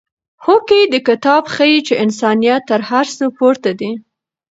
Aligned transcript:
هوکې 0.45 0.79
دا 0.93 0.99
کتاب 1.07 1.43
ښيي 1.53 1.79
چې 1.87 1.93
انسانیت 2.05 2.61
تر 2.71 2.79
هر 2.89 3.05
څه 3.17 3.25
پورته 3.37 3.71
دی. 3.79 3.91